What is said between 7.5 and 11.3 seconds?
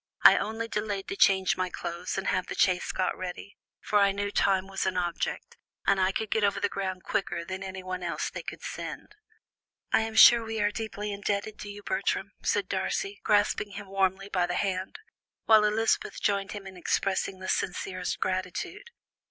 anyone else they could send." "I am sure we are deeply